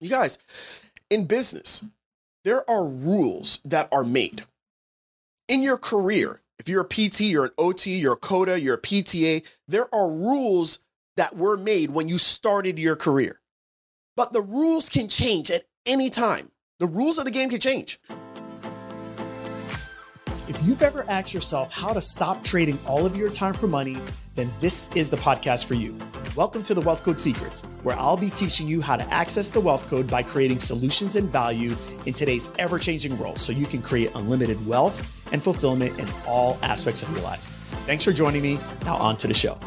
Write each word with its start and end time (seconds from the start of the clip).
You 0.00 0.08
guys, 0.08 0.38
in 1.10 1.26
business, 1.26 1.84
there 2.44 2.68
are 2.70 2.86
rules 2.86 3.60
that 3.64 3.88
are 3.90 4.04
made. 4.04 4.44
In 5.48 5.62
your 5.62 5.78
career, 5.78 6.40
if 6.58 6.68
you're 6.68 6.82
a 6.82 6.84
PT, 6.84 7.22
you're 7.22 7.46
an 7.46 7.52
OT, 7.58 7.98
you're 7.98 8.14
a 8.14 8.16
COTA, 8.16 8.60
you're 8.60 8.76
a 8.76 8.80
PTA, 8.80 9.46
there 9.66 9.92
are 9.94 10.08
rules 10.08 10.80
that 11.16 11.36
were 11.36 11.56
made 11.56 11.90
when 11.90 12.08
you 12.08 12.18
started 12.18 12.78
your 12.78 12.96
career. 12.96 13.40
But 14.16 14.32
the 14.32 14.40
rules 14.40 14.88
can 14.88 15.08
change 15.08 15.50
at 15.50 15.64
any 15.86 16.10
time. 16.10 16.50
The 16.78 16.86
rules 16.86 17.18
of 17.18 17.24
the 17.24 17.30
game 17.30 17.50
can 17.50 17.60
change. 17.60 18.00
You've 20.68 20.82
ever 20.82 21.06
asked 21.08 21.32
yourself 21.32 21.72
how 21.72 21.94
to 21.94 22.00
stop 22.02 22.44
trading 22.44 22.78
all 22.86 23.06
of 23.06 23.16
your 23.16 23.30
time 23.30 23.54
for 23.54 23.66
money, 23.66 23.96
then 24.34 24.52
this 24.60 24.90
is 24.94 25.08
the 25.08 25.16
podcast 25.16 25.64
for 25.64 25.72
you. 25.72 25.96
Welcome 26.36 26.62
to 26.64 26.74
the 26.74 26.82
Wealth 26.82 27.02
Code 27.02 27.18
Secrets, 27.18 27.62
where 27.84 27.98
I'll 27.98 28.18
be 28.18 28.28
teaching 28.28 28.68
you 28.68 28.82
how 28.82 28.98
to 28.98 29.10
access 29.10 29.50
the 29.50 29.60
wealth 29.60 29.86
code 29.86 30.06
by 30.08 30.22
creating 30.22 30.58
solutions 30.58 31.16
and 31.16 31.30
value 31.30 31.74
in 32.04 32.12
today's 32.12 32.52
ever 32.58 32.78
changing 32.78 33.16
world 33.16 33.38
so 33.38 33.50
you 33.50 33.64
can 33.64 33.80
create 33.80 34.10
unlimited 34.14 34.66
wealth 34.66 35.10
and 35.32 35.42
fulfillment 35.42 35.98
in 35.98 36.06
all 36.26 36.58
aspects 36.60 37.02
of 37.02 37.10
your 37.12 37.22
lives. 37.22 37.48
Thanks 37.86 38.04
for 38.04 38.12
joining 38.12 38.42
me. 38.42 38.60
Now, 38.84 38.98
on 38.98 39.16
to 39.16 39.26
the 39.26 39.32
show. 39.32 39.58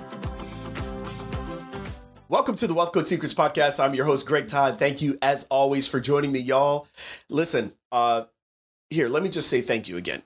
Welcome 2.29 2.53
to 2.57 2.67
the 2.67 2.75
Wealth 2.75 2.91
Code 2.91 3.07
Secrets 3.07 3.33
podcast. 3.33 3.83
I'm 3.83 3.95
your 3.95 4.05
host, 4.05 4.27
Greg 4.27 4.47
Todd. 4.47 4.77
Thank 4.77 5.01
you, 5.01 5.17
as 5.23 5.47
always, 5.49 5.87
for 5.87 5.99
joining 5.99 6.31
me, 6.31 6.41
y'all. 6.41 6.87
Listen, 7.27 7.73
uh, 7.91 8.25
here, 8.91 9.07
let 9.07 9.23
me 9.23 9.29
just 9.29 9.49
say 9.49 9.61
thank 9.61 9.87
you 9.87 9.97
again. 9.97 10.21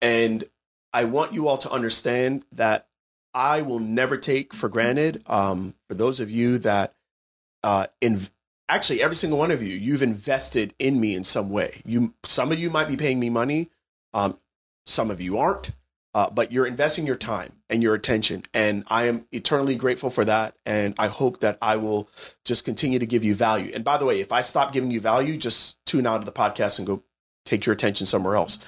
And 0.00 0.44
I 0.92 1.04
want 1.04 1.32
you 1.32 1.48
all 1.48 1.58
to 1.58 1.70
understand 1.70 2.44
that 2.52 2.88
I 3.34 3.62
will 3.62 3.78
never 3.78 4.16
take 4.16 4.54
for 4.54 4.68
granted. 4.68 5.22
Um, 5.26 5.74
for 5.88 5.94
those 5.94 6.20
of 6.20 6.30
you 6.30 6.58
that, 6.58 6.94
uh, 7.62 7.86
in 8.00 8.20
actually 8.68 9.02
every 9.02 9.16
single 9.16 9.38
one 9.38 9.50
of 9.50 9.62
you, 9.62 9.76
you've 9.76 10.02
invested 10.02 10.74
in 10.78 11.00
me 11.00 11.14
in 11.14 11.24
some 11.24 11.50
way. 11.50 11.82
You, 11.84 12.14
some 12.24 12.52
of 12.52 12.58
you 12.58 12.70
might 12.70 12.88
be 12.88 12.96
paying 12.96 13.20
me 13.20 13.30
money, 13.30 13.70
um, 14.14 14.38
some 14.86 15.10
of 15.10 15.20
you 15.20 15.38
aren't, 15.38 15.72
uh, 16.14 16.30
but 16.30 16.52
you're 16.52 16.66
investing 16.66 17.06
your 17.06 17.16
time 17.16 17.52
and 17.68 17.82
your 17.82 17.94
attention, 17.94 18.42
and 18.54 18.82
I 18.88 19.06
am 19.06 19.26
eternally 19.30 19.76
grateful 19.76 20.08
for 20.08 20.24
that. 20.24 20.56
And 20.64 20.94
I 20.98 21.08
hope 21.08 21.40
that 21.40 21.58
I 21.60 21.76
will 21.76 22.08
just 22.44 22.64
continue 22.64 22.98
to 22.98 23.06
give 23.06 23.24
you 23.24 23.34
value. 23.34 23.70
And 23.74 23.84
by 23.84 23.98
the 23.98 24.06
way, 24.06 24.20
if 24.20 24.32
I 24.32 24.40
stop 24.40 24.72
giving 24.72 24.90
you 24.90 25.00
value, 25.00 25.36
just 25.36 25.84
tune 25.84 26.06
out 26.06 26.16
of 26.18 26.24
the 26.24 26.32
podcast 26.32 26.78
and 26.78 26.86
go 26.86 27.02
take 27.44 27.66
your 27.66 27.72
attention 27.72 28.06
somewhere 28.06 28.36
else. 28.36 28.64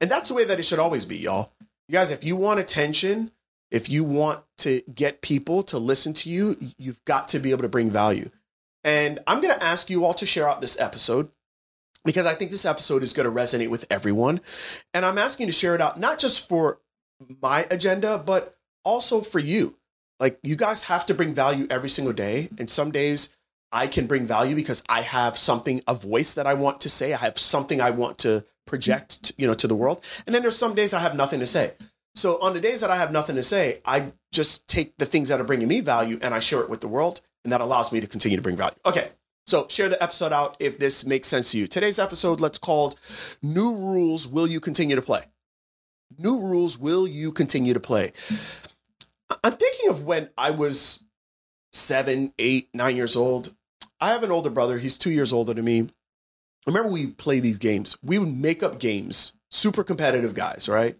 And 0.00 0.10
that's 0.10 0.28
the 0.28 0.34
way 0.34 0.44
that 0.44 0.58
it 0.58 0.64
should 0.64 0.78
always 0.78 1.04
be, 1.04 1.16
y'all. 1.16 1.52
You 1.88 1.92
guys, 1.92 2.10
if 2.10 2.24
you 2.24 2.36
want 2.36 2.60
attention, 2.60 3.30
if 3.70 3.88
you 3.88 4.04
want 4.04 4.42
to 4.58 4.82
get 4.92 5.20
people 5.20 5.62
to 5.64 5.78
listen 5.78 6.12
to 6.14 6.30
you, 6.30 6.56
you've 6.78 7.04
got 7.04 7.28
to 7.28 7.38
be 7.38 7.50
able 7.50 7.62
to 7.62 7.68
bring 7.68 7.90
value. 7.90 8.30
And 8.84 9.20
I'm 9.26 9.40
going 9.40 9.54
to 9.54 9.62
ask 9.62 9.90
you 9.90 10.04
all 10.04 10.14
to 10.14 10.26
share 10.26 10.48
out 10.48 10.60
this 10.60 10.80
episode 10.80 11.30
because 12.04 12.26
I 12.26 12.34
think 12.34 12.50
this 12.50 12.66
episode 12.66 13.02
is 13.02 13.12
going 13.12 13.28
to 13.28 13.34
resonate 13.34 13.70
with 13.70 13.86
everyone. 13.90 14.40
And 14.92 15.04
I'm 15.04 15.18
asking 15.18 15.46
you 15.46 15.52
to 15.52 15.58
share 15.58 15.74
it 15.74 15.80
out, 15.80 15.98
not 15.98 16.18
just 16.18 16.48
for 16.48 16.80
my 17.42 17.66
agenda, 17.70 18.18
but 18.18 18.56
also 18.84 19.20
for 19.20 19.38
you. 19.38 19.76
Like, 20.20 20.38
you 20.42 20.54
guys 20.54 20.84
have 20.84 21.06
to 21.06 21.14
bring 21.14 21.34
value 21.34 21.66
every 21.70 21.88
single 21.88 22.12
day. 22.12 22.50
And 22.58 22.68
some 22.68 22.90
days 22.90 23.34
I 23.74 23.88
can 23.88 24.06
bring 24.06 24.24
value 24.24 24.54
because 24.54 24.84
I 24.88 25.00
have 25.00 25.36
something, 25.36 25.82
a 25.88 25.94
voice 25.94 26.34
that 26.34 26.46
I 26.46 26.54
want 26.54 26.80
to 26.82 26.88
say. 26.88 27.12
I 27.12 27.16
have 27.16 27.36
something 27.36 27.80
I 27.80 27.90
want 27.90 28.18
to 28.18 28.44
project, 28.66 29.32
you 29.36 29.46
know, 29.48 29.54
to 29.54 29.66
the 29.66 29.74
world. 29.74 30.02
And 30.24 30.34
then 30.34 30.42
there's 30.42 30.56
some 30.56 30.74
days 30.74 30.94
I 30.94 31.00
have 31.00 31.16
nothing 31.16 31.40
to 31.40 31.46
say. 31.46 31.72
So 32.14 32.40
on 32.40 32.54
the 32.54 32.60
days 32.60 32.80
that 32.80 32.90
I 32.92 32.96
have 32.96 33.10
nothing 33.10 33.34
to 33.34 33.42
say, 33.42 33.80
I 33.84 34.12
just 34.32 34.68
take 34.68 34.96
the 34.98 35.06
things 35.06 35.28
that 35.28 35.40
are 35.40 35.44
bringing 35.44 35.66
me 35.66 35.80
value 35.80 36.20
and 36.22 36.32
I 36.32 36.38
share 36.38 36.60
it 36.60 36.70
with 36.70 36.80
the 36.80 36.88
world, 36.88 37.20
and 37.42 37.52
that 37.52 37.60
allows 37.60 37.92
me 37.92 38.00
to 38.00 38.06
continue 38.06 38.36
to 38.36 38.42
bring 38.42 38.56
value. 38.56 38.76
Okay. 38.86 39.08
So 39.46 39.66
share 39.68 39.88
the 39.88 40.00
episode 40.00 40.32
out 40.32 40.56
if 40.60 40.78
this 40.78 41.04
makes 41.04 41.26
sense 41.26 41.50
to 41.50 41.58
you. 41.58 41.66
Today's 41.66 41.98
episode, 41.98 42.40
let's 42.40 42.58
called 42.58 42.96
New 43.42 43.74
Rules 43.74 44.26
Will 44.26 44.46
You 44.46 44.60
Continue 44.60 44.94
to 44.94 45.02
Play? 45.02 45.24
New 46.16 46.38
Rules 46.38 46.78
Will 46.78 47.08
You 47.08 47.32
Continue 47.32 47.74
to 47.74 47.80
Play? 47.80 48.12
I'm 49.42 49.52
thinking 49.52 49.90
of 49.90 50.04
when 50.04 50.30
I 50.38 50.52
was 50.52 51.04
seven, 51.72 52.32
eight, 52.38 52.68
nine 52.72 52.94
years 52.94 53.16
old. 53.16 53.52
I 54.04 54.10
have 54.10 54.22
an 54.22 54.30
older 54.30 54.50
brother. 54.50 54.76
He's 54.76 54.98
two 54.98 55.10
years 55.10 55.32
older 55.32 55.54
than 55.54 55.64
me. 55.64 55.88
Remember 56.66 56.90
we 56.90 57.06
play 57.06 57.40
these 57.40 57.56
games. 57.56 57.96
We 58.02 58.18
would 58.18 58.36
make 58.36 58.62
up 58.62 58.78
games, 58.78 59.34
super 59.50 59.82
competitive 59.82 60.34
guys, 60.34 60.68
right? 60.68 60.98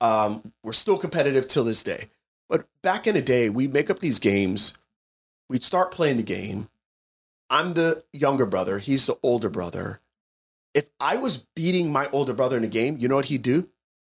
Um, 0.00 0.52
we're 0.64 0.72
still 0.72 0.98
competitive 0.98 1.46
till 1.46 1.62
this 1.62 1.84
day. 1.84 2.08
But 2.48 2.66
back 2.82 3.06
in 3.06 3.14
the 3.14 3.22
day, 3.22 3.50
we 3.50 3.68
make 3.68 3.88
up 3.88 4.00
these 4.00 4.18
games. 4.18 4.76
We'd 5.48 5.62
start 5.62 5.92
playing 5.92 6.16
the 6.16 6.24
game. 6.24 6.68
I'm 7.50 7.74
the 7.74 8.02
younger 8.12 8.46
brother. 8.46 8.78
He's 8.78 9.06
the 9.06 9.16
older 9.22 9.48
brother. 9.48 10.00
If 10.74 10.90
I 10.98 11.18
was 11.18 11.46
beating 11.54 11.92
my 11.92 12.10
older 12.10 12.32
brother 12.32 12.56
in 12.56 12.64
a 12.64 12.68
game, 12.68 12.96
you 12.98 13.06
know 13.06 13.14
what 13.14 13.26
he'd 13.26 13.42
do? 13.42 13.68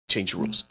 Change 0.09 0.31
the 0.31 0.37
rules. 0.37 0.63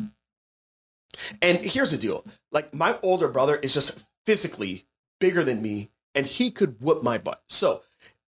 And 1.42 1.58
here's 1.58 1.90
the 1.90 1.98
deal 1.98 2.24
like, 2.52 2.72
my 2.72 2.96
older 3.02 3.28
brother 3.28 3.56
is 3.56 3.74
just 3.74 4.08
physically 4.24 4.86
bigger 5.20 5.44
than 5.44 5.60
me 5.60 5.90
and 6.14 6.26
he 6.26 6.50
could 6.50 6.80
whoop 6.80 7.02
my 7.02 7.18
butt. 7.18 7.42
So 7.48 7.82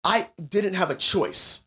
I 0.03 0.29
didn't 0.49 0.73
have 0.73 0.89
a 0.89 0.95
choice 0.95 1.65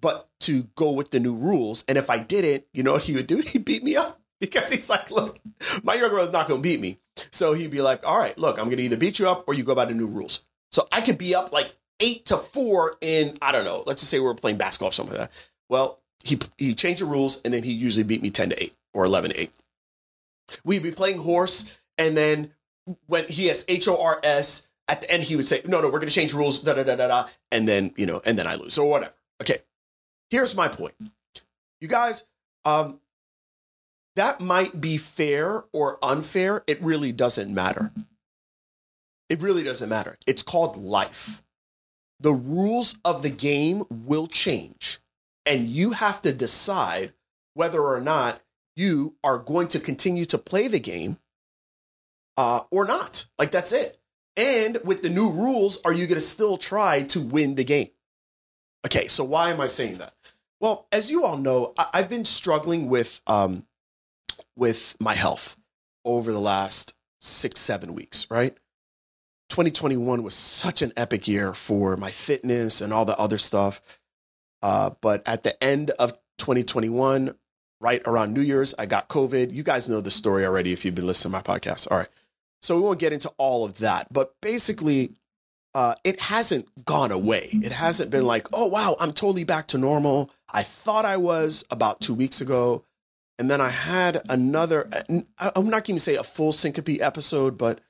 but 0.00 0.28
to 0.40 0.64
go 0.74 0.92
with 0.92 1.10
the 1.10 1.20
new 1.20 1.34
rules. 1.34 1.84
And 1.86 1.96
if 1.96 2.10
I 2.10 2.18
didn't, 2.18 2.64
you 2.72 2.82
know 2.82 2.92
what 2.92 3.04
he 3.04 3.14
would 3.14 3.26
do? 3.26 3.36
He'd 3.46 3.64
beat 3.64 3.84
me 3.84 3.96
up 3.96 4.20
because 4.40 4.70
he's 4.70 4.90
like, 4.90 5.10
look, 5.10 5.38
my 5.82 5.94
younger 5.94 6.10
brother's 6.10 6.32
not 6.32 6.48
going 6.48 6.60
to 6.60 6.68
beat 6.68 6.80
me. 6.80 6.98
So 7.30 7.52
he'd 7.52 7.70
be 7.70 7.82
like, 7.82 8.04
all 8.04 8.18
right, 8.18 8.36
look, 8.36 8.58
I'm 8.58 8.64
going 8.64 8.78
to 8.78 8.82
either 8.82 8.96
beat 8.96 9.18
you 9.18 9.28
up 9.28 9.44
or 9.46 9.54
you 9.54 9.62
go 9.62 9.74
by 9.74 9.84
the 9.84 9.94
new 9.94 10.06
rules. 10.06 10.44
So 10.72 10.88
I 10.90 11.00
could 11.02 11.18
be 11.18 11.34
up 11.34 11.52
like 11.52 11.76
eight 12.00 12.26
to 12.26 12.38
four 12.38 12.96
in, 13.00 13.38
I 13.40 13.52
don't 13.52 13.64
know, 13.64 13.84
let's 13.86 14.00
just 14.00 14.10
say 14.10 14.18
we 14.18 14.26
are 14.26 14.34
playing 14.34 14.56
basketball 14.56 14.88
or 14.88 14.92
something 14.92 15.16
like 15.16 15.28
that. 15.30 15.48
Well, 15.68 16.00
he, 16.24 16.40
he 16.58 16.74
changed 16.74 17.02
the 17.02 17.06
rules 17.06 17.40
and 17.42 17.54
then 17.54 17.62
he 17.62 17.72
usually 17.72 18.02
beat 18.02 18.22
me 18.22 18.30
10 18.30 18.48
to 18.50 18.62
8 18.62 18.74
or 18.94 19.04
11 19.04 19.30
to 19.30 19.40
8. 19.40 19.52
We'd 20.64 20.82
be 20.82 20.90
playing 20.90 21.18
horse 21.18 21.78
and 21.98 22.16
then 22.16 22.52
when 23.06 23.28
he 23.28 23.46
has 23.46 23.64
H 23.68 23.86
O 23.86 24.02
R 24.02 24.18
S, 24.24 24.68
at 24.88 25.00
the 25.00 25.10
end 25.10 25.24
he 25.24 25.36
would 25.36 25.46
say, 25.46 25.60
"No, 25.66 25.80
no, 25.80 25.86
we're 25.86 25.98
going 25.98 26.08
to 26.08 26.14
change 26.14 26.34
rules." 26.34 26.60
Da 26.60 26.74
da 26.74 26.82
da 26.82 26.96
da 26.96 27.08
da, 27.08 27.28
and 27.50 27.68
then 27.68 27.92
you 27.96 28.06
know, 28.06 28.20
and 28.24 28.38
then 28.38 28.46
I 28.46 28.54
lose 28.56 28.78
or 28.78 28.88
whatever. 28.88 29.14
Okay, 29.40 29.58
here's 30.30 30.56
my 30.56 30.68
point, 30.68 30.94
you 31.80 31.88
guys. 31.88 32.24
Um, 32.64 33.00
that 34.16 34.40
might 34.40 34.80
be 34.80 34.96
fair 34.98 35.64
or 35.72 35.98
unfair. 36.02 36.62
It 36.66 36.82
really 36.82 37.12
doesn't 37.12 37.52
matter. 37.52 37.92
It 39.28 39.40
really 39.40 39.62
doesn't 39.62 39.88
matter. 39.88 40.18
It's 40.26 40.42
called 40.42 40.76
life. 40.76 41.42
The 42.20 42.32
rules 42.32 42.98
of 43.04 43.22
the 43.22 43.30
game 43.30 43.84
will 43.90 44.26
change, 44.26 44.98
and 45.46 45.68
you 45.68 45.92
have 45.92 46.22
to 46.22 46.32
decide 46.32 47.14
whether 47.54 47.82
or 47.82 48.00
not 48.00 48.40
you 48.76 49.16
are 49.22 49.38
going 49.38 49.68
to 49.68 49.80
continue 49.80 50.24
to 50.26 50.38
play 50.38 50.68
the 50.68 50.80
game 50.80 51.18
uh, 52.36 52.60
or 52.70 52.84
not. 52.84 53.26
Like 53.38 53.50
that's 53.50 53.72
it. 53.72 53.98
And 54.36 54.78
with 54.84 55.02
the 55.02 55.10
new 55.10 55.30
rules, 55.30 55.82
are 55.84 55.92
you 55.92 56.06
going 56.06 56.16
to 56.16 56.20
still 56.20 56.56
try 56.56 57.02
to 57.04 57.20
win 57.20 57.54
the 57.54 57.64
game? 57.64 57.90
Okay, 58.86 59.06
so 59.08 59.24
why 59.24 59.50
am 59.50 59.60
I 59.60 59.66
saying 59.66 59.98
that? 59.98 60.14
Well, 60.60 60.86
as 60.90 61.10
you 61.10 61.24
all 61.24 61.36
know, 61.36 61.74
I- 61.76 61.98
have 61.98 62.08
been 62.08 62.24
struggling 62.24 62.88
with 62.88 63.20
um, 63.26 63.66
with 64.56 64.96
my 65.00 65.14
health 65.14 65.56
over 66.04 66.32
the 66.32 66.40
last 66.40 66.94
six, 67.20 67.60
seven 67.60 67.94
weeks. 67.94 68.30
Right, 68.30 68.56
2021 69.50 70.22
was 70.22 70.34
such 70.34 70.82
an 70.82 70.92
epic 70.96 71.28
year 71.28 71.52
for 71.52 71.96
my 71.96 72.10
fitness 72.10 72.80
and 72.80 72.92
all 72.92 73.04
the 73.04 73.18
other 73.18 73.38
stuff. 73.38 73.80
Uh, 74.62 74.90
but 75.00 75.22
at 75.26 75.42
the 75.42 75.62
end 75.62 75.90
of 75.90 76.12
2021, 76.38 77.34
right 77.80 78.02
around 78.06 78.32
New 78.32 78.40
Year's, 78.40 78.74
I 78.78 78.86
got 78.86 79.08
COVID. 79.08 79.52
You 79.52 79.62
guys 79.62 79.88
know 79.88 80.00
the 80.00 80.10
story 80.10 80.46
already 80.46 80.72
if 80.72 80.84
you've 80.84 80.94
been 80.94 81.06
listening 81.06 81.32
to 81.32 81.38
my 81.38 81.58
podcast. 81.58 81.90
All 81.90 81.98
right. 81.98 82.08
So 82.62 82.76
we 82.76 82.82
won't 82.82 83.00
get 83.00 83.12
into 83.12 83.30
all 83.38 83.64
of 83.64 83.78
that, 83.78 84.12
but 84.12 84.34
basically, 84.40 85.14
uh, 85.74 85.94
it 86.04 86.20
hasn't 86.20 86.84
gone 86.84 87.10
away. 87.10 87.48
It 87.52 87.72
hasn't 87.72 88.10
been 88.10 88.24
like, 88.24 88.46
oh, 88.52 88.66
wow, 88.66 88.96
I'm 89.00 89.12
totally 89.12 89.44
back 89.44 89.68
to 89.68 89.78
normal. 89.78 90.30
I 90.52 90.62
thought 90.62 91.04
I 91.04 91.16
was 91.16 91.64
about 91.70 92.00
two 92.00 92.14
weeks 92.14 92.40
ago. 92.40 92.84
And 93.38 93.50
then 93.50 93.60
I 93.60 93.70
had 93.70 94.20
another, 94.28 94.88
I'm 95.38 95.70
not 95.70 95.84
going 95.84 95.96
to 95.96 96.00
say 96.00 96.16
a 96.16 96.22
full 96.22 96.52
syncope 96.52 97.00
episode, 97.00 97.56
but 97.56 97.80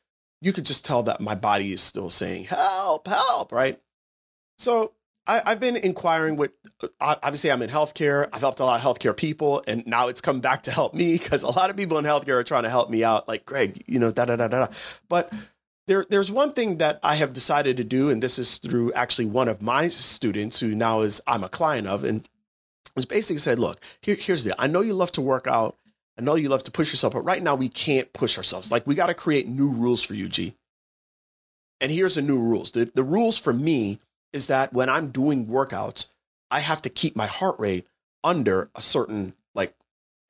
you 0.41 0.53
could 0.53 0.65
just 0.65 0.87
tell 0.87 1.03
that 1.03 1.21
my 1.21 1.35
body 1.35 1.73
is 1.73 1.83
still 1.83 2.09
saying, 2.09 2.45
help, 2.45 3.09
help, 3.09 3.53
right? 3.53 3.81
So 4.59 4.93
I, 5.41 5.51
have 5.51 5.61
been 5.61 5.77
inquiring 5.77 6.37
with, 6.37 6.53
uh, 6.83 6.89
obviously, 7.01 7.51
I'm 7.51 7.63
in 7.63 7.71
healthcare. 7.71 8.29
I've 8.33 8.41
helped 8.41 8.61
a 8.61 8.65
lot 8.65 8.85
of 8.85 8.85
healthcare 8.85 9.17
people, 9.17 9.63
and 9.67 9.87
now 9.87 10.09
it's 10.09 10.21
come 10.21 10.41
back 10.41 10.63
to 10.65 10.71
help 10.71 10.95
me 10.95 11.17
because 11.19 11.43
a 11.43 11.51
lot 11.51 11.71
of 11.71 11.77
people 11.77 11.99
in 11.99 12.05
healthcare 12.05 12.35
are 12.35 12.45
trying 12.45 12.65
to 12.65 12.71
help 12.71 12.91
me 12.91 13.03
out. 13.03 13.29
Like, 13.29 13.47
Greg, 13.47 13.83
you 13.87 13.99
know, 13.99 14.11
da 14.11 14.25
da 14.27 14.37
da 14.37 14.49
da. 14.49 14.67
But 15.09 15.33
there, 15.87 16.05
there's 16.09 16.31
one 16.31 16.53
thing 16.53 16.79
that 16.79 17.01
I 17.03 17.15
have 17.15 17.33
decided 17.33 17.79
to 17.79 17.85
do, 17.85 18.11
and 18.11 18.23
this 18.23 18.39
is 18.39 18.59
through 18.59 18.93
actually 18.93 19.27
one 19.27 19.49
of 19.49 19.63
my 19.63 19.89
students 19.89 20.61
who 20.61 20.75
now 20.75 21.01
is 21.01 21.23
I'm 21.27 21.45
a 21.45 21.49
client 21.49 21.87
of, 21.87 22.05
and 22.05 22.29
was 22.95 23.05
basically 23.07 23.39
said, 23.39 23.59
look, 23.59 23.83
here, 24.03 24.17
here's 24.17 24.45
the. 24.45 24.51
deal. 24.51 24.57
I 24.59 24.67
know 24.67 24.83
you 24.83 24.95
love 24.95 25.13
to 25.13 25.23
work 25.23 25.47
out. 25.47 25.79
I 26.19 26.23
know 26.23 26.35
you 26.35 26.51
love 26.51 26.65
to 26.65 26.71
push 26.71 26.93
yourself, 26.93 27.15
but 27.15 27.23
right 27.23 27.43
now 27.43 27.55
we 27.55 27.71
can't 27.71 28.13
push 28.13 28.37
ourselves. 28.37 28.71
Like, 28.71 28.87
we 28.87 28.95
got 28.95 29.07
to 29.07 29.15
create 29.15 29.49
new 29.49 29.71
rules 29.71 30.03
for 30.03 30.15
you, 30.15 30.29
G. 30.29 30.55
And 31.81 31.91
here's 31.91 32.17
the 32.17 32.23
new 32.23 32.39
rules. 32.39 32.73
The, 32.73 32.91
the 32.95 33.03
rules 33.03 33.39
for 33.39 33.53
me 33.53 33.99
is 34.33 34.49
that 34.49 34.73
when 34.73 34.89
I'm 34.89 35.11
doing 35.11 35.47
workouts, 35.47 36.11
I 36.51 36.61
have 36.61 36.83
to 36.83 36.91
keep 36.91 37.17
my 37.17 37.27
heart 37.27 37.59
rate 37.59 37.87
under 38.25 38.71
a 38.75 38.83
certain 38.83 39.35
like 39.55 39.75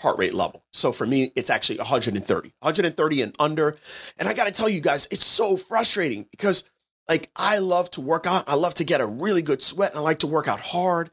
heart 0.01 0.19
rate 0.19 0.35
level. 0.35 0.65
So 0.73 0.93
for 0.93 1.07
me, 1.07 1.33
it's 1.35 1.51
actually 1.51 1.79
130, 1.79 2.55
130 2.61 3.23
and 3.23 3.37
under. 3.39 3.77
And 4.19 4.29
I 4.29 4.35
got 4.35 4.45
to 4.45 4.51
tell 4.51 4.69
you 4.69 4.81
guys, 4.81 5.07
it's 5.11 5.25
so 5.25 5.57
frustrating 5.57 6.27
because 6.31 6.69
like 7.09 7.31
I 7.35 7.59
love 7.59 7.91
to 7.93 8.01
work 8.01 8.27
out. 8.27 8.49
I 8.49 8.55
love 8.55 8.75
to 8.75 8.85
get 8.85 9.01
a 9.01 9.07
really 9.07 9.43
good 9.43 9.63
sweat. 9.63 9.91
And 9.91 9.99
I 9.99 10.03
like 10.03 10.21
to 10.21 10.27
work 10.27 10.49
out 10.49 10.61
hard. 10.61 11.11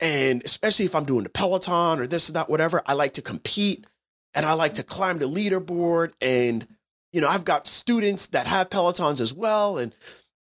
And 0.00 0.42
especially 0.44 0.86
if 0.86 0.94
I'm 0.94 1.04
doing 1.04 1.24
the 1.24 1.30
Peloton 1.30 2.00
or 2.00 2.06
this 2.06 2.30
or 2.30 2.32
that, 2.34 2.48
whatever, 2.48 2.82
I 2.86 2.94
like 2.94 3.14
to 3.14 3.22
compete 3.22 3.86
and 4.34 4.46
I 4.46 4.54
like 4.54 4.74
to 4.74 4.82
climb 4.82 5.18
the 5.18 5.28
leaderboard. 5.28 6.12
And, 6.20 6.66
you 7.12 7.20
know, 7.20 7.28
I've 7.28 7.44
got 7.44 7.66
students 7.66 8.28
that 8.28 8.46
have 8.46 8.70
Pelotons 8.70 9.20
as 9.20 9.34
well. 9.34 9.78
And, 9.78 9.94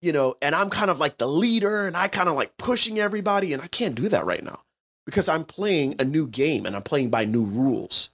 you 0.01 0.11
know, 0.11 0.35
and 0.41 0.53
I'm 0.53 0.69
kind 0.69 0.91
of 0.91 0.99
like 0.99 1.17
the 1.17 1.27
leader 1.27 1.87
and 1.87 1.97
I 1.97 2.07
kind 2.07 2.29
of 2.29 2.35
like 2.35 2.57
pushing 2.57 2.99
everybody. 2.99 3.53
And 3.53 3.61
I 3.61 3.67
can't 3.67 3.95
do 3.95 4.09
that 4.09 4.25
right 4.25 4.43
now 4.43 4.61
because 5.05 5.29
I'm 5.29 5.43
playing 5.43 5.95
a 5.99 6.05
new 6.05 6.27
game 6.27 6.65
and 6.65 6.75
I'm 6.75 6.83
playing 6.83 7.09
by 7.09 7.25
new 7.25 7.43
rules. 7.43 8.11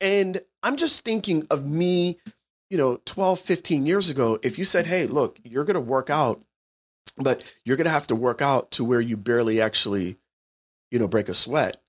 And 0.00 0.40
I'm 0.62 0.76
just 0.76 1.04
thinking 1.04 1.46
of 1.50 1.64
me, 1.64 2.18
you 2.70 2.76
know, 2.76 3.00
12, 3.04 3.38
15 3.40 3.86
years 3.86 4.10
ago. 4.10 4.38
If 4.42 4.58
you 4.58 4.64
said, 4.64 4.86
hey, 4.86 5.06
look, 5.06 5.38
you're 5.44 5.64
going 5.64 5.74
to 5.74 5.80
work 5.80 6.10
out 6.10 6.42
but 7.16 7.42
you're 7.64 7.76
going 7.76 7.86
to 7.86 7.90
have 7.90 8.06
to 8.08 8.14
work 8.14 8.40
out 8.40 8.70
to 8.72 8.84
where 8.84 9.00
you 9.00 9.16
barely 9.16 9.60
actually, 9.60 10.18
you 10.90 10.98
know, 10.98 11.08
break 11.08 11.28
a 11.28 11.34
sweat. 11.34 11.82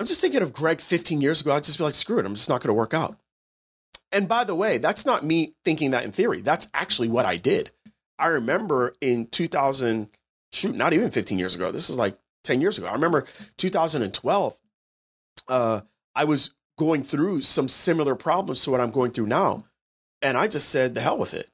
I'm 0.00 0.06
just 0.06 0.20
thinking 0.20 0.42
of 0.42 0.52
Greg 0.52 0.80
15 0.80 1.20
years 1.20 1.40
ago. 1.40 1.52
I'd 1.52 1.64
just 1.64 1.78
be 1.78 1.84
like, 1.84 1.94
screw 1.94 2.18
it. 2.18 2.26
I'm 2.26 2.34
just 2.34 2.48
not 2.48 2.60
going 2.60 2.68
to 2.68 2.74
work 2.74 2.94
out. 2.94 3.18
And 4.14 4.28
by 4.28 4.44
the 4.44 4.54
way, 4.54 4.78
that's 4.78 5.04
not 5.04 5.24
me 5.24 5.54
thinking 5.64 5.90
that 5.90 6.04
in 6.04 6.12
theory. 6.12 6.40
That's 6.40 6.70
actually 6.72 7.08
what 7.08 7.26
I 7.26 7.36
did. 7.36 7.70
I 8.18 8.28
remember 8.28 8.94
in 9.00 9.26
2000, 9.26 10.08
shoot, 10.52 10.74
not 10.74 10.94
even 10.94 11.10
15 11.10 11.38
years 11.38 11.54
ago. 11.54 11.70
This 11.70 11.90
is 11.90 11.98
like 11.98 12.16
10 12.44 12.62
years 12.62 12.78
ago. 12.78 12.86
I 12.86 12.92
remember 12.92 13.26
2012. 13.58 14.58
Uh, 15.48 15.80
I 16.14 16.24
was 16.24 16.54
going 16.78 17.02
through 17.02 17.42
some 17.42 17.68
similar 17.68 18.14
problems 18.14 18.62
to 18.64 18.70
what 18.70 18.80
I'm 18.80 18.90
going 18.90 19.10
through 19.10 19.26
now. 19.26 19.64
And 20.22 20.38
I 20.38 20.48
just 20.48 20.70
said, 20.70 20.94
the 20.94 21.02
hell 21.02 21.18
with 21.18 21.34
it 21.34 21.50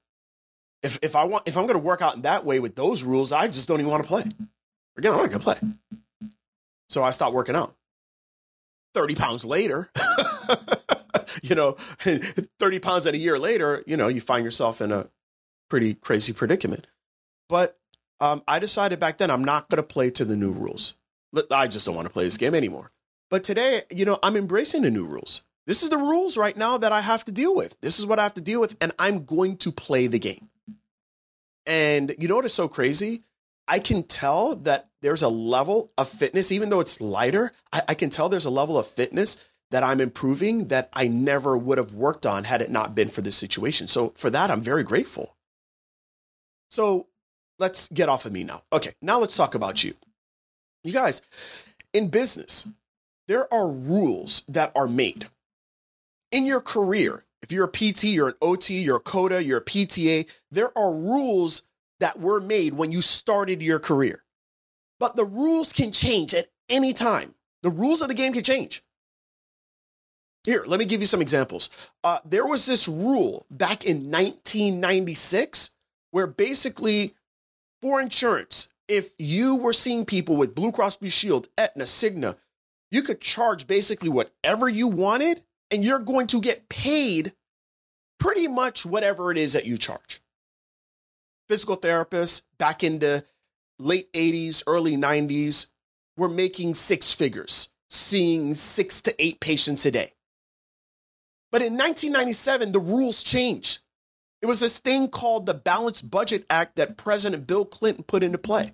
if 0.82 0.98
if 1.02 1.16
I 1.16 1.24
want 1.24 1.46
if 1.46 1.56
I'm 1.56 1.64
going 1.64 1.78
to 1.78 1.84
work 1.84 2.02
out 2.02 2.16
in 2.16 2.22
that 2.22 2.44
way 2.44 2.58
with 2.58 2.74
those 2.74 3.02
rules, 3.02 3.32
I 3.32 3.48
just 3.48 3.68
don't 3.68 3.80
even 3.80 3.90
want 3.90 4.02
to 4.02 4.08
play. 4.08 4.24
Again, 4.96 5.12
I'm 5.12 5.18
not 5.18 5.30
going 5.30 5.30
to 5.30 5.38
play. 5.38 5.58
So 6.88 7.02
I 7.02 7.10
stopped 7.10 7.34
working 7.34 7.56
out. 7.56 7.74
30 8.94 9.14
pounds 9.14 9.44
later, 9.44 9.88
you 11.42 11.54
know, 11.54 11.72
30 12.58 12.78
pounds 12.78 13.06
and 13.06 13.14
a 13.14 13.18
year 13.18 13.38
later, 13.38 13.82
you 13.86 13.96
know, 13.96 14.08
you 14.08 14.20
find 14.20 14.44
yourself 14.44 14.80
in 14.80 14.92
a 14.92 15.08
pretty 15.68 15.94
crazy 15.94 16.32
predicament. 16.32 16.86
But 17.48 17.78
um, 18.20 18.42
I 18.46 18.58
decided 18.58 18.98
back 18.98 19.18
then 19.18 19.30
I'm 19.30 19.44
not 19.44 19.68
going 19.68 19.78
to 19.78 19.82
play 19.82 20.10
to 20.10 20.24
the 20.24 20.36
new 20.36 20.52
rules. 20.52 20.94
I 21.50 21.68
just 21.68 21.86
don't 21.86 21.94
want 21.94 22.06
to 22.06 22.12
play 22.12 22.24
this 22.24 22.36
game 22.38 22.54
anymore. 22.54 22.90
But 23.30 23.44
today, 23.44 23.82
you 23.90 24.04
know, 24.04 24.18
I'm 24.22 24.36
embracing 24.36 24.82
the 24.82 24.90
new 24.90 25.04
rules. 25.04 25.42
This 25.66 25.82
is 25.82 25.90
the 25.90 25.98
rules 25.98 26.36
right 26.36 26.56
now 26.56 26.78
that 26.78 26.90
I 26.90 27.00
have 27.00 27.24
to 27.26 27.32
deal 27.32 27.54
with. 27.54 27.80
This 27.80 27.98
is 27.98 28.06
what 28.06 28.18
I 28.18 28.24
have 28.24 28.34
to 28.34 28.40
deal 28.40 28.60
with, 28.60 28.76
and 28.80 28.92
I'm 28.98 29.24
going 29.24 29.56
to 29.58 29.70
play 29.70 30.08
the 30.08 30.18
game. 30.18 30.48
And 31.64 32.14
you 32.18 32.26
know 32.26 32.36
what 32.36 32.44
is 32.44 32.54
so 32.54 32.68
crazy? 32.68 33.22
I 33.68 33.78
can 33.78 34.02
tell 34.02 34.56
that 34.56 34.88
there's 35.00 35.22
a 35.22 35.28
level 35.28 35.92
of 35.96 36.08
fitness, 36.08 36.50
even 36.50 36.70
though 36.70 36.80
it's 36.80 37.00
lighter, 37.00 37.52
I, 37.72 37.82
I, 37.90 37.94
can 37.94 38.10
tell 38.10 38.28
there's 38.28 38.46
a 38.46 38.50
level 38.50 38.76
of 38.76 38.86
fitness 38.88 39.46
that 39.70 39.82
I'm 39.82 40.00
improving 40.00 40.68
that 40.68 40.88
I 40.92 41.06
never 41.06 41.56
would 41.56 41.78
have 41.78 41.94
worked 41.94 42.26
on 42.26 42.44
had 42.44 42.62
it 42.62 42.70
not 42.70 42.94
been 42.94 43.08
for 43.08 43.20
this 43.20 43.36
situation. 43.36 43.86
So 43.86 44.12
for 44.16 44.30
that, 44.30 44.50
I'm 44.50 44.62
very 44.62 44.82
grateful. 44.82 45.36
So 46.70 47.06
let's 47.58 47.88
get 47.88 48.08
off 48.08 48.26
of 48.26 48.32
me 48.32 48.44
now. 48.44 48.62
Okay, 48.72 48.94
now 49.00 49.18
let's 49.18 49.36
talk 49.36 49.54
about 49.54 49.84
you. 49.84 49.94
You 50.82 50.92
guys, 50.92 51.22
in 51.92 52.08
business, 52.08 52.68
there 53.28 53.52
are 53.52 53.70
rules 53.70 54.42
that 54.48 54.72
are 54.74 54.86
made. 54.88 55.28
In 56.32 56.46
your 56.46 56.60
career, 56.60 57.24
if 57.42 57.52
you're 57.52 57.66
a 57.66 57.68
PT, 57.68 58.04
you're 58.04 58.28
an 58.28 58.34
OT, 58.42 58.80
you're 58.80 58.96
a 58.96 59.00
COTA, 59.00 59.44
you're 59.44 59.58
a 59.58 59.64
PTA, 59.64 60.28
there 60.50 60.76
are 60.76 60.92
rules 60.92 61.62
that 62.00 62.18
were 62.18 62.40
made 62.40 62.74
when 62.74 62.92
you 62.92 63.02
started 63.02 63.62
your 63.62 63.78
career. 63.78 64.24
But 64.98 65.16
the 65.16 65.24
rules 65.24 65.72
can 65.72 65.92
change 65.92 66.34
at 66.34 66.48
any 66.68 66.92
time. 66.92 67.34
The 67.62 67.70
rules 67.70 68.02
of 68.02 68.08
the 68.08 68.14
game 68.14 68.32
can 68.32 68.42
change. 68.42 68.82
Here, 70.44 70.64
let 70.66 70.78
me 70.78 70.86
give 70.86 71.00
you 71.00 71.06
some 71.06 71.20
examples. 71.20 71.68
Uh, 72.02 72.18
there 72.24 72.46
was 72.46 72.64
this 72.64 72.88
rule 72.88 73.46
back 73.50 73.84
in 73.84 74.10
1996 74.10 75.74
where 76.12 76.26
basically, 76.26 77.14
for 77.82 78.00
insurance, 78.00 78.70
if 78.88 79.12
you 79.18 79.56
were 79.56 79.72
seeing 79.72 80.04
people 80.04 80.36
with 80.36 80.54
Blue 80.54 80.72
Cross 80.72 80.96
Blue 80.96 81.10
Shield, 81.10 81.48
Aetna, 81.58 81.84
Cigna, 81.84 82.36
you 82.90 83.02
could 83.02 83.20
charge 83.20 83.66
basically 83.66 84.08
whatever 84.08 84.68
you 84.68 84.88
wanted 84.88 85.42
and 85.70 85.84
you're 85.84 85.98
going 85.98 86.26
to 86.28 86.40
get 86.40 86.68
paid 86.68 87.32
pretty 88.18 88.48
much 88.48 88.84
whatever 88.84 89.30
it 89.30 89.38
is 89.38 89.52
that 89.52 89.66
you 89.66 89.78
charge. 89.78 90.20
Physical 91.48 91.76
therapists 91.76 92.44
back 92.58 92.82
in 92.82 92.98
the 92.98 93.24
late 93.78 94.12
80s, 94.12 94.62
early 94.66 94.96
90s 94.96 95.70
were 96.16 96.28
making 96.28 96.74
six 96.74 97.12
figures, 97.12 97.70
seeing 97.88 98.54
six 98.54 99.02
to 99.02 99.22
eight 99.22 99.40
patients 99.40 99.86
a 99.86 99.90
day. 99.90 100.12
But 101.52 101.62
in 101.62 101.72
1997, 101.72 102.72
the 102.72 102.78
rules 102.78 103.22
changed. 103.22 103.80
It 104.42 104.46
was 104.46 104.60
this 104.60 104.78
thing 104.78 105.08
called 105.08 105.46
the 105.46 105.54
Balanced 105.54 106.10
Budget 106.10 106.46
Act 106.48 106.76
that 106.76 106.96
President 106.96 107.46
Bill 107.46 107.64
Clinton 107.64 108.04
put 108.04 108.22
into 108.22 108.38
play. 108.38 108.72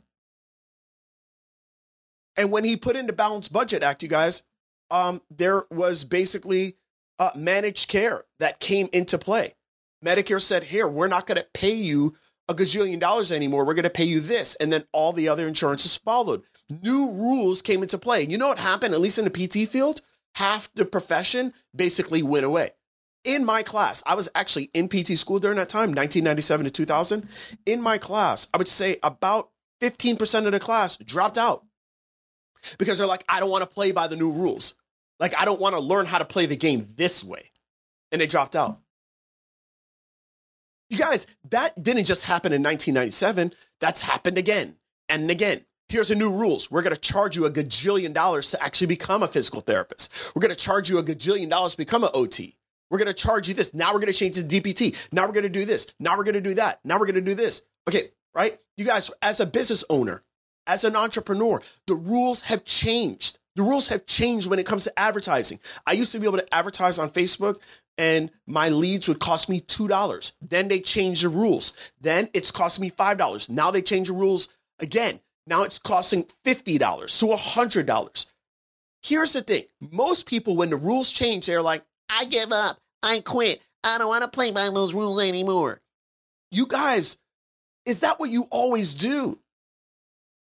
And 2.36 2.52
when 2.52 2.64
he 2.64 2.76
put 2.76 2.96
in 2.96 3.06
the 3.06 3.12
Balanced 3.12 3.52
Budget 3.52 3.82
Act, 3.82 4.02
you 4.02 4.08
guys, 4.08 4.44
um, 4.90 5.22
there 5.30 5.64
was 5.70 6.04
basically 6.04 6.76
uh, 7.18 7.30
managed 7.34 7.88
care 7.88 8.24
that 8.38 8.60
came 8.60 8.88
into 8.92 9.18
play. 9.18 9.54
Medicare 10.04 10.40
said, 10.40 10.64
here, 10.64 10.86
we're 10.86 11.08
not 11.08 11.26
going 11.26 11.38
to 11.38 11.46
pay 11.54 11.72
you 11.72 12.14
a 12.48 12.54
gazillion 12.54 13.00
dollars 13.00 13.32
anymore. 13.32 13.64
We're 13.64 13.74
going 13.74 13.84
to 13.84 13.90
pay 13.90 14.04
you 14.04 14.20
this. 14.20 14.54
And 14.56 14.72
then 14.72 14.84
all 14.92 15.12
the 15.12 15.28
other 15.28 15.48
insurances 15.48 15.96
followed. 15.96 16.42
New 16.68 17.10
rules 17.10 17.62
came 17.62 17.82
into 17.82 17.98
play. 17.98 18.22
You 18.22 18.38
know 18.38 18.48
what 18.48 18.58
happened, 18.58 18.94
at 18.94 19.00
least 19.00 19.18
in 19.18 19.24
the 19.24 19.30
PT 19.30 19.68
field? 19.68 20.02
Half 20.36 20.74
the 20.74 20.84
profession 20.84 21.54
basically 21.74 22.22
went 22.22 22.44
away. 22.44 22.72
In 23.24 23.44
my 23.44 23.62
class, 23.62 24.02
I 24.06 24.14
was 24.14 24.28
actually 24.34 24.70
in 24.74 24.86
PT 24.86 25.16
school 25.16 25.38
during 25.38 25.56
that 25.56 25.70
time, 25.70 25.94
1997 25.94 26.66
to 26.66 26.70
2000. 26.70 27.26
In 27.64 27.80
my 27.80 27.96
class, 27.96 28.46
I 28.52 28.58
would 28.58 28.68
say 28.68 28.98
about 29.02 29.48
15% 29.80 30.44
of 30.44 30.52
the 30.52 30.60
class 30.60 30.98
dropped 30.98 31.38
out 31.38 31.64
because 32.78 32.98
they're 32.98 33.06
like, 33.06 33.24
I 33.30 33.40
don't 33.40 33.50
want 33.50 33.62
to 33.62 33.74
play 33.74 33.92
by 33.92 34.08
the 34.08 34.16
new 34.16 34.30
rules. 34.30 34.76
Like, 35.18 35.34
I 35.40 35.46
don't 35.46 35.60
want 35.60 35.74
to 35.74 35.80
learn 35.80 36.04
how 36.04 36.18
to 36.18 36.26
play 36.26 36.44
the 36.44 36.54
game 36.54 36.86
this 36.96 37.24
way. 37.24 37.50
And 38.12 38.20
they 38.20 38.26
dropped 38.26 38.54
out. 38.54 38.78
You 40.90 40.98
guys, 40.98 41.26
that 41.48 41.82
didn't 41.82 42.04
just 42.04 42.24
happen 42.26 42.52
in 42.52 42.62
1997. 42.62 43.54
That's 43.80 44.02
happened 44.02 44.36
again 44.36 44.76
and 45.08 45.30
again. 45.30 45.64
Here's 45.88 46.08
the 46.08 46.16
new 46.16 46.32
rules. 46.32 46.68
We're 46.68 46.82
going 46.82 46.94
to 46.94 47.00
charge 47.00 47.36
you 47.36 47.46
a 47.46 47.50
gajillion 47.50 48.12
dollars 48.12 48.50
to 48.50 48.62
actually 48.62 48.88
become 48.88 49.22
a 49.22 49.28
physical 49.28 49.60
therapist. 49.60 50.12
We're 50.34 50.40
going 50.40 50.54
to 50.54 50.56
charge 50.56 50.90
you 50.90 50.98
a 50.98 51.02
gajillion 51.04 51.48
dollars 51.48 51.72
to 51.72 51.78
become 51.78 52.02
an 52.02 52.10
OT. 52.12 52.56
We're 52.90 52.98
going 52.98 53.06
to 53.06 53.14
charge 53.14 53.48
you 53.48 53.54
this. 53.54 53.72
Now 53.72 53.92
we're 53.92 54.00
going 54.00 54.12
to 54.12 54.18
change 54.18 54.34
to 54.34 54.42
DPT. 54.42 54.96
Now 55.12 55.26
we're 55.26 55.32
going 55.32 55.44
to 55.44 55.48
do 55.48 55.64
this. 55.64 55.94
Now 56.00 56.16
we're 56.16 56.24
going 56.24 56.34
to 56.34 56.40
do 56.40 56.54
that. 56.54 56.80
Now 56.84 56.98
we're 56.98 57.06
going 57.06 57.14
to 57.14 57.20
do 57.20 57.34
this. 57.34 57.64
Okay, 57.88 58.10
right? 58.34 58.58
You 58.76 58.84
guys, 58.84 59.12
as 59.22 59.38
a 59.38 59.46
business 59.46 59.84
owner, 59.88 60.24
as 60.66 60.82
an 60.82 60.96
entrepreneur, 60.96 61.62
the 61.86 61.94
rules 61.94 62.40
have 62.42 62.64
changed. 62.64 63.38
The 63.54 63.62
rules 63.62 63.86
have 63.88 64.06
changed 64.06 64.50
when 64.50 64.58
it 64.58 64.66
comes 64.66 64.84
to 64.84 64.98
advertising. 64.98 65.60
I 65.86 65.92
used 65.92 66.10
to 66.12 66.18
be 66.18 66.26
able 66.26 66.38
to 66.38 66.54
advertise 66.54 66.98
on 66.98 67.10
Facebook 67.10 67.60
and 67.96 68.30
my 68.46 68.68
leads 68.70 69.08
would 69.08 69.20
cost 69.20 69.48
me 69.48 69.60
$2. 69.60 70.34
Then 70.42 70.68
they 70.68 70.80
changed 70.80 71.24
the 71.24 71.28
rules. 71.28 71.74
Then 72.00 72.28
it's 72.34 72.50
costing 72.50 72.82
me 72.82 72.90
$5. 72.90 73.48
Now 73.48 73.70
they 73.70 73.82
change 73.82 74.08
the 74.08 74.14
rules 74.14 74.48
again. 74.80 75.20
Now 75.46 75.62
it's 75.62 75.78
costing 75.78 76.26
$50 76.44 76.78
to 77.20 77.26
$100. 77.26 78.26
Here's 79.02 79.32
the 79.32 79.42
thing 79.42 79.64
most 79.80 80.26
people, 80.26 80.56
when 80.56 80.70
the 80.70 80.76
rules 80.76 81.10
change, 81.10 81.46
they're 81.46 81.62
like, 81.62 81.84
I 82.08 82.24
give 82.24 82.52
up. 82.52 82.78
I 83.02 83.20
quit. 83.20 83.60
I 83.84 83.98
don't 83.98 84.08
want 84.08 84.24
to 84.24 84.30
play 84.30 84.50
by 84.50 84.68
those 84.70 84.94
rules 84.94 85.22
anymore. 85.22 85.80
You 86.50 86.66
guys, 86.66 87.18
is 87.84 88.00
that 88.00 88.18
what 88.18 88.30
you 88.30 88.46
always 88.50 88.94
do? 88.94 89.38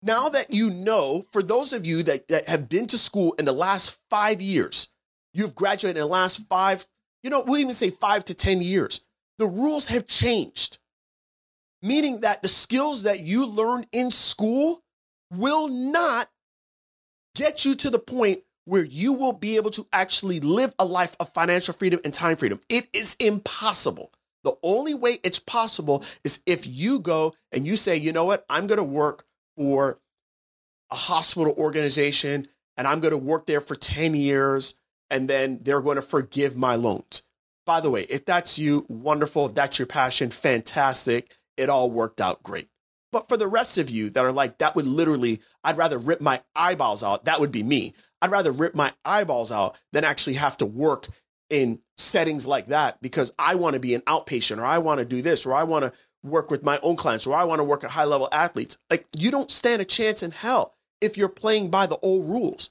Now 0.02 0.28
that 0.28 0.52
you 0.52 0.71
know, 0.71 1.25
for 1.33 1.42
those 1.42 1.73
of 1.73 1.85
you 1.85 2.02
that, 2.04 2.28
that 2.28 2.49
have 2.49 2.68
been 2.68 2.87
to 2.88 2.99
school 2.99 3.35
in 3.35 3.45
the 3.45 3.52
last 3.52 3.99
five 4.09 4.40
years, 4.40 4.92
you've 5.35 5.54
graduated 5.54 5.97
in 5.97 6.02
the 6.02 6.07
last 6.07 6.47
five, 6.49 6.87
you 7.23 7.30
know, 7.30 7.40
we'll 7.40 7.59
even 7.59 7.75
say 7.75 7.90
five 7.90 8.25
to 8.26 8.35
10 8.35 8.62
years, 8.62 9.04
the 9.38 9.47
rules 9.47 9.88
have 9.88 10.07
changed. 10.07 10.78
Meaning 11.82 12.20
that 12.20 12.42
the 12.42 12.49
skills 12.49 13.04
that 13.04 13.20
you 13.20 13.47
learned 13.47 13.87
in 13.92 14.11
school 14.11 14.82
will 15.30 15.68
not 15.68 16.28
get 17.35 17.64
you 17.64 17.75
to 17.76 17.90
the 17.90 17.99
point 17.99 18.42
where 18.64 18.85
you 18.85 19.12
will 19.12 19.32
be 19.32 19.56
able 19.56 19.70
to 19.70 19.87
actually 19.92 20.40
live 20.40 20.75
a 20.78 20.85
life 20.85 21.16
of 21.20 21.32
financial 21.32 21.73
freedom 21.73 22.00
and 22.04 22.12
time 22.12 22.37
freedom. 22.37 22.61
It 22.68 22.88
is 22.92 23.16
impossible. 23.18 24.12
The 24.44 24.56
only 24.62 24.94
way 24.94 25.20
it's 25.23 25.38
possible 25.38 26.04
is 26.23 26.42
if 26.47 26.66
you 26.66 27.00
go 27.00 27.35
and 27.50 27.66
you 27.66 27.76
say, 27.76 27.97
you 27.97 28.12
know 28.12 28.25
what, 28.25 28.44
I'm 28.50 28.66
going 28.66 28.78
to 28.78 28.85
work 28.85 29.25
for 29.56 29.99
a 30.90 30.97
hospital 30.97 31.54
organization 31.56 32.49
and 32.76 32.87
I'm 32.87 33.00
going 33.00 33.12
to 33.12 33.18
work 33.18 33.47
there 33.47 33.61
for 33.61 33.75
10 33.75 34.14
years 34.14 34.78
and 35.11 35.28
then 35.28 35.61
they're 35.62 35.80
going 35.80 35.97
to 35.97 36.02
forgive 36.02 36.56
my 36.56 36.75
loans. 36.75 37.23
By 37.64 37.80
the 37.80 37.90
way, 37.90 38.02
if 38.02 38.25
that's 38.25 38.58
you, 38.58 38.85
wonderful. 38.88 39.47
If 39.47 39.54
that's 39.54 39.78
your 39.78 39.87
passion, 39.87 40.30
fantastic. 40.30 41.38
It 41.58 41.68
all 41.68 41.90
worked 41.90 42.20
out 42.20 42.42
great. 42.42 42.68
But 43.10 43.28
for 43.28 43.36
the 43.36 43.48
rest 43.48 43.78
of 43.78 43.90
you 43.90 44.10
that 44.10 44.24
are 44.24 44.32
like, 44.32 44.58
that 44.58 44.76
would 44.76 44.86
literally, 44.86 45.40
I'd 45.64 45.78
rather 45.78 45.98
rip 45.98 46.20
my 46.20 46.42
eyeballs 46.54 47.02
out. 47.02 47.24
That 47.24 47.40
would 47.40 47.52
be 47.52 47.62
me. 47.62 47.94
I'd 48.20 48.30
rather 48.30 48.52
rip 48.52 48.74
my 48.74 48.92
eyeballs 49.04 49.50
out 49.50 49.78
than 49.92 50.04
actually 50.04 50.34
have 50.34 50.58
to 50.58 50.66
work 50.66 51.08
in 51.50 51.80
settings 51.96 52.46
like 52.46 52.68
that 52.68 53.00
because 53.00 53.32
I 53.38 53.54
want 53.54 53.74
to 53.74 53.80
be 53.80 53.94
an 53.94 54.02
outpatient 54.02 54.58
or 54.58 54.66
I 54.66 54.78
want 54.78 54.98
to 54.98 55.04
do 55.04 55.22
this 55.22 55.46
or 55.46 55.54
I 55.54 55.64
want 55.64 55.84
to 55.84 55.92
work 56.22 56.50
with 56.50 56.62
my 56.62 56.78
own 56.82 56.96
clients 56.96 57.26
or 57.26 57.34
I 57.34 57.44
want 57.44 57.60
to 57.60 57.64
work 57.64 57.84
at 57.84 57.90
high 57.90 58.04
level 58.04 58.28
athletes. 58.30 58.76
Like 58.90 59.06
you 59.16 59.30
don't 59.30 59.50
stand 59.50 59.80
a 59.80 59.86
chance 59.86 60.22
in 60.22 60.30
hell 60.30 60.74
if 61.00 61.16
you're 61.16 61.28
playing 61.28 61.70
by 61.70 61.86
the 61.86 61.98
old 61.98 62.26
rules. 62.26 62.70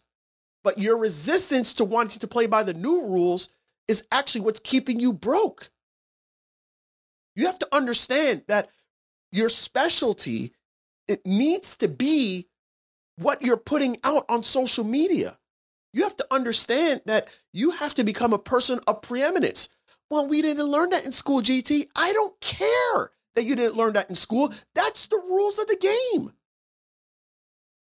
But 0.64 0.78
your 0.78 0.98
resistance 0.98 1.74
to 1.76 1.86
wanting 1.86 2.20
to 2.20 2.28
play 2.28 2.46
by 2.46 2.64
the 2.64 2.74
new 2.74 3.04
rules 3.04 3.54
is 3.88 4.06
actually 4.12 4.42
what's 4.42 4.60
keeping 4.60 5.00
you 5.00 5.14
broke. 5.14 5.72
You 7.38 7.46
have 7.46 7.60
to 7.60 7.68
understand 7.72 8.44
that 8.48 8.70
your 9.32 9.48
specialty 9.48 10.54
it 11.08 11.26
needs 11.26 11.78
to 11.78 11.88
be 11.88 12.50
what 13.18 13.42
you're 13.42 13.56
putting 13.56 13.98
out 14.04 14.26
on 14.28 14.44
social 14.44 14.84
media. 14.84 15.38
You 15.94 16.04
have 16.04 16.18
to 16.18 16.28
understand 16.32 17.02
that 17.06 17.30
you 17.54 17.72
have 17.72 17.94
to 17.94 18.04
become 18.04 18.34
a 18.34 18.40
person 18.40 18.80
of 18.88 19.02
preeminence. 19.02 19.70
Well, 20.10 20.28
we 20.28 20.42
didn't 20.42 20.66
learn 20.66 20.90
that 20.90 21.06
in 21.06 21.12
school, 21.12 21.42
GT. 21.42 21.88
I 21.96 22.12
don't 22.12 22.40
care 22.42 23.12
that 23.36 23.44
you 23.44 23.56
didn't 23.56 23.78
learn 23.78 23.94
that 23.94 24.10
in 24.10 24.16
school. 24.16 24.54
That's 24.76 25.08
the 25.08 25.18
rules 25.18 25.60
of 25.60 25.68
the 25.68 25.78
game. 25.78 26.34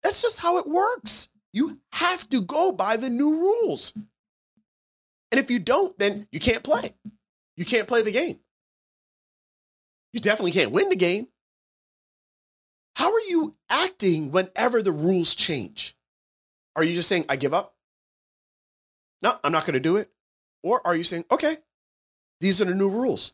That's 0.04 0.22
just 0.22 0.40
how 0.40 0.60
it 0.60 0.68
works. 0.68 1.30
You 1.52 1.80
have 1.92 2.30
to 2.30 2.42
go 2.42 2.72
by 2.72 2.98
the 2.98 3.10
new 3.10 3.32
rules. 3.32 3.98
And 5.32 5.40
if 5.40 5.52
you 5.52 5.60
don't, 5.60 5.98
then 6.00 6.28
you 6.32 6.40
can't 6.40 6.64
play. 6.64 6.94
You 7.58 7.66
can't 7.66 7.88
play 7.88 8.02
the 8.02 8.12
game. 8.12 8.40
You 10.14 10.20
definitely 10.20 10.52
can't 10.52 10.72
win 10.72 10.90
the 10.90 10.96
game. 10.96 11.28
How 12.96 13.14
are 13.14 13.28
you 13.28 13.56
acting 13.70 14.32
whenever 14.32 14.82
the 14.82 14.92
rules 14.92 15.36
change? 15.36 15.96
Are 16.76 16.84
you 16.84 16.96
just 16.96 17.10
saying, 17.10 17.26
I 17.30 17.36
give 17.36 17.54
up? 17.54 17.76
No, 19.22 19.38
I'm 19.44 19.52
not 19.52 19.66
going 19.66 19.74
to 19.74 19.80
do 19.80 19.98
it. 19.98 20.10
Or 20.64 20.86
are 20.86 20.96
you 20.96 21.04
saying, 21.04 21.26
okay, 21.32 21.58
these 22.42 22.62
are 22.62 22.66
the 22.66 22.74
new 22.74 22.90
rules? 22.90 23.34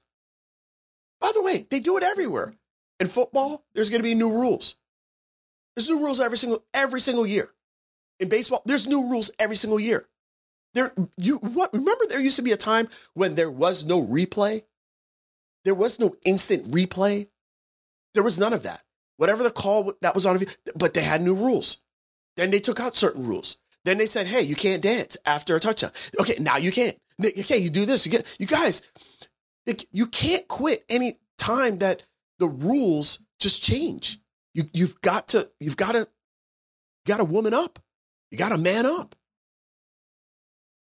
By 1.22 1.32
the 1.34 1.42
way, 1.42 1.66
they 1.70 1.80
do 1.80 1.98
it 1.98 2.04
everywhere. 2.04 2.54
In 3.00 3.08
football, 3.08 3.64
there's 3.74 3.90
going 3.90 4.02
to 4.02 4.08
be 4.08 4.16
new 4.16 4.32
rules. 4.32 4.76
There's 5.76 5.90
new 5.90 6.00
rules 6.00 6.22
every 6.22 6.38
single 6.38 6.64
every 6.74 7.02
single 7.02 7.26
year. 7.26 7.50
In 8.20 8.30
baseball, 8.30 8.62
there's 8.66 8.88
new 8.88 9.10
rules 9.10 9.32
every 9.38 9.56
single 9.56 9.80
year. 9.80 10.08
There 10.74 10.94
you 11.18 11.38
what 11.38 11.74
remember 11.74 12.06
there 12.08 12.20
used 12.20 12.38
to 12.38 12.42
be 12.42 12.52
a 12.52 12.58
time 12.58 12.88
when 13.14 13.36
there 13.36 13.52
was 13.52 13.86
no 13.86 14.04
replay? 14.04 14.64
There 15.66 15.76
was 15.76 16.00
no 16.00 16.16
instant 16.24 16.72
replay. 16.72 17.28
There 18.14 18.24
was 18.24 18.40
none 18.40 18.54
of 18.54 18.64
that. 18.64 18.82
Whatever 19.18 19.44
the 19.44 19.52
call 19.52 19.94
that 20.02 20.14
was 20.14 20.26
on 20.26 20.40
but 20.76 20.94
they 20.94 21.02
had 21.02 21.22
new 21.22 21.34
rules. 21.34 21.82
Then 22.38 22.52
they 22.52 22.60
took 22.60 22.80
out 22.80 22.96
certain 22.96 23.26
rules. 23.26 23.58
Then 23.84 23.98
they 23.98 24.06
said, 24.06 24.28
"Hey, 24.28 24.42
you 24.42 24.56
can't 24.56 24.82
dance 24.82 25.18
after 25.26 25.56
a 25.56 25.60
touchdown." 25.60 25.92
Okay, 26.20 26.38
now 26.40 26.58
you 26.58 26.72
can't. 26.72 26.98
Okay, 27.20 27.58
you 27.58 27.70
do 27.70 27.86
this. 27.86 28.06
You 28.06 28.12
get 28.12 28.38
you 28.40 28.46
guys. 28.46 28.84
You 29.92 30.08
can't 30.08 30.48
quit 30.48 30.86
any 30.90 31.20
time 31.38 31.80
that 31.80 32.04
the 32.40 32.48
rules 32.48 33.24
just 33.40 33.64
change. 33.64 34.20
You 34.54 34.66
you've 34.74 35.02
got 35.02 35.30
to 35.30 35.50
you've 35.60 35.78
got 35.78 35.94
to 35.94 36.00
you 36.00 37.08
got 37.08 37.18
to 37.18 37.26
woman 37.26 37.54
up. 37.54 37.80
You 38.32 38.38
got 38.38 38.50
to 38.50 38.58
man 38.58 38.86
up. 38.86 39.16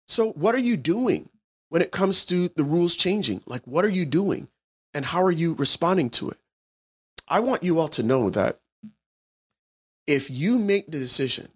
So 0.07 0.31
what 0.33 0.55
are 0.55 0.61
you 0.61 0.77
doing 0.77 1.31
when 1.69 1.83
it 1.83 1.91
comes 1.91 2.25
to 2.27 2.49
the 2.49 2.65
rules 2.65 2.95
changing? 2.95 3.43
Like 3.47 3.67
what 3.67 3.85
are 3.85 3.91
you 3.91 4.05
doing 4.05 4.49
and 4.95 5.05
how 5.05 5.23
are 5.23 5.31
you 5.31 5.55
responding 5.55 6.11
to 6.11 6.31
it? 6.31 6.39
I 7.27 7.41
want 7.41 7.63
you 7.63 7.79
all 7.79 7.89
to 7.89 8.03
know 8.03 8.31
that 8.31 8.59
if 10.07 10.31
you 10.31 10.59
make 10.59 10.91
the 10.91 10.99
decision 10.99 11.49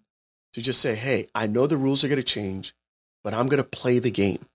to 0.53 0.61
just 0.61 0.79
say, 0.79 0.95
hey, 0.95 1.27
I 1.33 1.47
know 1.47 1.65
the 1.65 1.77
rules 1.77 2.03
are 2.03 2.07
going 2.07 2.17
to 2.17 2.23
change, 2.23 2.73
but 3.23 3.33
I'm 3.33 3.47
going 3.47 3.61
to 3.61 3.67
play 3.67 3.99
the 3.99 4.11
game. 4.11 4.45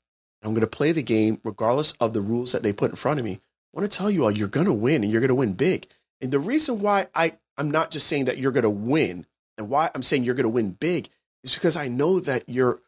I'm 0.42 0.54
going 0.54 0.60
to 0.60 0.68
play 0.68 0.92
the 0.92 1.02
game 1.02 1.40
regardless 1.42 1.92
of 1.92 2.12
the 2.12 2.20
rules 2.20 2.52
that 2.52 2.62
they 2.62 2.72
put 2.72 2.90
in 2.90 2.96
front 2.96 3.18
of 3.18 3.24
me. 3.24 3.40
I 3.74 3.80
want 3.80 3.90
to 3.90 3.98
tell 3.98 4.10
you 4.10 4.24
all, 4.24 4.30
you're 4.30 4.48
going 4.48 4.66
to 4.66 4.72
win 4.72 5.02
and 5.02 5.10
you're 5.10 5.20
going 5.20 5.28
to 5.28 5.34
win 5.34 5.54
big. 5.54 5.88
And 6.20 6.30
the 6.30 6.38
reason 6.38 6.80
why 6.80 7.08
I, 7.14 7.36
I'm 7.56 7.70
not 7.70 7.90
just 7.90 8.06
saying 8.06 8.26
that 8.26 8.38
you're 8.38 8.52
going 8.52 8.62
to 8.62 8.70
win 8.70 9.26
and 9.56 9.68
why 9.68 9.90
I'm 9.94 10.02
saying 10.02 10.24
you're 10.24 10.34
going 10.34 10.44
to 10.44 10.50
win 10.50 10.70
big 10.70 11.08
is 11.42 11.54
because 11.54 11.76
I 11.76 11.88
know 11.88 12.20
that 12.20 12.48
your 12.48 12.80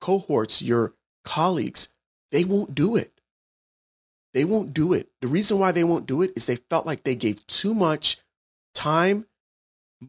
cohorts, 0.00 0.62
your 0.62 0.94
colleagues, 1.24 1.92
they 2.30 2.44
won't 2.44 2.74
do 2.74 2.96
it. 2.96 3.12
They 4.34 4.44
won't 4.44 4.74
do 4.74 4.92
it. 4.92 5.08
The 5.22 5.28
reason 5.28 5.60
why 5.60 5.70
they 5.70 5.84
won't 5.84 6.06
do 6.06 6.20
it 6.20 6.32
is 6.34 6.44
they 6.44 6.56
felt 6.56 6.84
like 6.84 7.04
they 7.04 7.14
gave 7.14 7.46
too 7.46 7.72
much 7.72 8.18
time, 8.74 9.26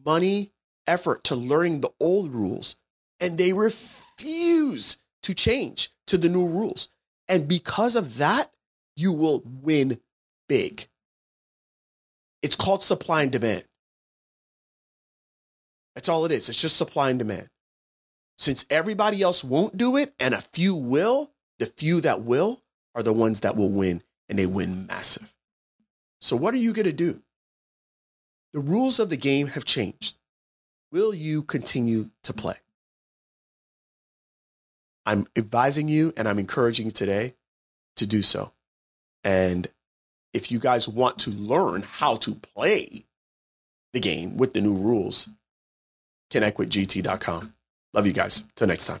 money, 0.04 0.52
effort 0.86 1.24
to 1.24 1.36
learning 1.36 1.80
the 1.80 1.92
old 2.00 2.32
rules 2.32 2.76
and 3.20 3.38
they 3.38 3.52
refuse 3.52 4.98
to 5.22 5.32
change 5.32 5.90
to 6.08 6.18
the 6.18 6.28
new 6.28 6.46
rules. 6.46 6.90
And 7.28 7.48
because 7.48 7.96
of 7.96 8.18
that, 8.18 8.50
you 8.96 9.12
will 9.12 9.42
win 9.44 10.00
big. 10.48 10.86
It's 12.42 12.56
called 12.56 12.82
supply 12.82 13.22
and 13.22 13.32
demand. 13.32 13.64
That's 15.94 16.08
all 16.08 16.24
it 16.24 16.32
is. 16.32 16.48
It's 16.48 16.60
just 16.60 16.76
supply 16.76 17.10
and 17.10 17.18
demand. 17.18 17.48
Since 18.38 18.66
everybody 18.70 19.22
else 19.22 19.42
won't 19.42 19.76
do 19.76 19.96
it 19.96 20.14
and 20.20 20.34
a 20.34 20.40
few 20.40 20.74
will, 20.74 21.32
the 21.58 21.66
few 21.66 22.00
that 22.02 22.22
will 22.22 22.62
are 22.94 23.02
the 23.02 23.12
ones 23.12 23.40
that 23.40 23.56
will 23.56 23.70
win 23.70 24.02
and 24.28 24.38
they 24.38 24.46
win 24.46 24.86
massive. 24.86 25.32
So, 26.20 26.36
what 26.36 26.54
are 26.54 26.58
you 26.58 26.72
going 26.72 26.86
to 26.86 26.92
do? 26.92 27.22
The 28.52 28.60
rules 28.60 28.98
of 28.98 29.10
the 29.10 29.16
game 29.16 29.48
have 29.48 29.64
changed. 29.64 30.16
Will 30.92 31.12
you 31.14 31.42
continue 31.42 32.10
to 32.24 32.32
play? 32.32 32.56
I'm 35.04 35.26
advising 35.36 35.88
you 35.88 36.12
and 36.16 36.26
I'm 36.28 36.38
encouraging 36.38 36.86
you 36.86 36.92
today 36.92 37.34
to 37.96 38.06
do 38.06 38.22
so. 38.22 38.52
And 39.22 39.68
if 40.32 40.50
you 40.50 40.58
guys 40.58 40.88
want 40.88 41.18
to 41.20 41.30
learn 41.30 41.82
how 41.82 42.16
to 42.16 42.34
play 42.34 43.04
the 43.92 44.00
game 44.00 44.36
with 44.36 44.52
the 44.52 44.60
new 44.60 44.74
rules, 44.74 45.28
connect 46.30 46.58
with 46.58 46.70
gt.com. 46.70 47.54
Love 47.94 48.06
you 48.06 48.12
guys. 48.12 48.48
Till 48.56 48.66
next 48.66 48.86
time. 48.86 49.00